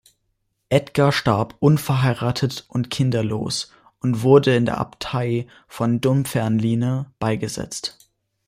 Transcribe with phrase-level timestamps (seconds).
[0.69, 8.09] Edgar starb unverheiratet und kinderlos und wurde in der Abtei von Dunfermline beigesetzt.